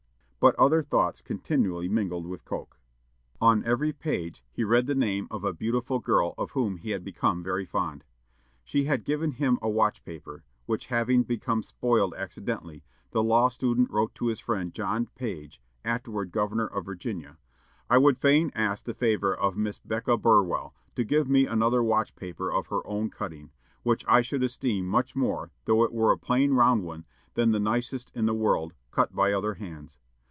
But 0.41 0.55
other 0.55 0.81
thoughts 0.81 1.21
continually 1.21 1.87
mingled 1.87 2.25
with 2.25 2.45
Coke. 2.45 2.79
On 3.39 3.63
every 3.63 3.93
page 3.93 4.41
he 4.51 4.63
read 4.63 4.87
the 4.87 4.95
name 4.95 5.27
of 5.29 5.43
a 5.43 5.53
beautiful 5.53 5.99
girl 5.99 6.33
of 6.35 6.49
whom 6.53 6.77
he 6.77 6.89
had 6.89 7.03
become 7.03 7.43
very 7.43 7.63
fond. 7.63 8.03
She 8.63 8.85
had 8.85 9.03
given 9.05 9.33
him 9.33 9.59
a 9.61 9.69
watch 9.69 10.03
paper, 10.03 10.43
which 10.65 10.87
having 10.87 11.21
become 11.21 11.61
spoiled 11.61 12.15
accidentally, 12.15 12.83
the 13.11 13.21
law 13.21 13.49
student 13.49 13.91
wrote 13.91 14.15
to 14.15 14.29
his 14.29 14.39
friend 14.39 14.73
John 14.73 15.05
Page, 15.13 15.61
afterward 15.85 16.31
governor 16.31 16.65
of 16.65 16.85
Virginia, 16.85 17.37
"I 17.87 17.99
would 17.99 18.17
fain 18.17 18.51
ask 18.55 18.85
the 18.85 18.95
favor 18.95 19.35
of 19.35 19.55
Miss 19.55 19.77
Becca 19.77 20.17
Burwell 20.17 20.73
to 20.95 21.03
give 21.03 21.29
me 21.29 21.45
another 21.45 21.83
watch 21.83 22.15
paper 22.15 22.51
of 22.51 22.65
her 22.65 22.81
own 22.87 23.11
cutting, 23.11 23.51
which 23.83 24.03
I 24.07 24.21
should 24.23 24.41
esteem 24.41 24.87
much 24.87 25.15
more, 25.15 25.51
though 25.65 25.83
it 25.83 25.93
were 25.93 26.11
a 26.11 26.17
plain 26.17 26.55
round 26.55 26.83
one, 26.83 27.05
than 27.35 27.51
the 27.51 27.59
nicest 27.59 28.09
in 28.15 28.25
the 28.25 28.33
world, 28.33 28.73
cut 28.89 29.13
by 29.13 29.33
other 29.33 29.53
hands." 29.53 29.99